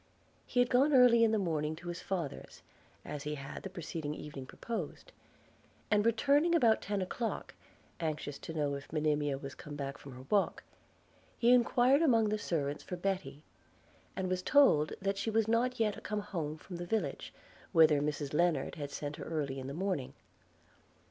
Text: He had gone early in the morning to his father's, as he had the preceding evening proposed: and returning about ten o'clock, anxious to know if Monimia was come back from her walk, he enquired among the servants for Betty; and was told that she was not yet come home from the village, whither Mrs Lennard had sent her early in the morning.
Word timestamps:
He 0.47 0.59
had 0.59 0.71
gone 0.71 0.93
early 0.95 1.23
in 1.23 1.31
the 1.31 1.37
morning 1.37 1.75
to 1.75 1.87
his 1.89 2.01
father's, 2.01 2.63
as 3.05 3.21
he 3.21 3.35
had 3.35 3.61
the 3.61 3.69
preceding 3.69 4.15
evening 4.15 4.47
proposed: 4.47 5.11
and 5.91 6.03
returning 6.03 6.55
about 6.55 6.81
ten 6.81 7.03
o'clock, 7.03 7.53
anxious 7.99 8.39
to 8.39 8.53
know 8.55 8.73
if 8.73 8.91
Monimia 8.91 9.37
was 9.37 9.53
come 9.53 9.75
back 9.75 9.99
from 9.99 10.13
her 10.13 10.25
walk, 10.31 10.63
he 11.37 11.51
enquired 11.53 12.01
among 12.01 12.29
the 12.29 12.39
servants 12.39 12.81
for 12.81 12.95
Betty; 12.95 13.43
and 14.15 14.27
was 14.27 14.41
told 14.41 14.93
that 14.99 15.19
she 15.19 15.29
was 15.29 15.47
not 15.47 15.79
yet 15.79 16.01
come 16.01 16.21
home 16.21 16.57
from 16.57 16.77
the 16.77 16.87
village, 16.87 17.31
whither 17.71 18.01
Mrs 18.01 18.33
Lennard 18.33 18.73
had 18.73 18.89
sent 18.89 19.17
her 19.17 19.25
early 19.25 19.59
in 19.59 19.67
the 19.67 19.71
morning. 19.71 20.15